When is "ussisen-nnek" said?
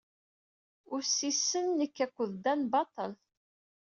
0.95-1.95